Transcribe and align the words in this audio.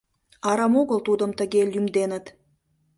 Арам 0.49 0.73
огыл 0.81 0.99
тудым 1.07 1.31
тыге 1.39 1.61
лӱмденыт. 1.71 2.25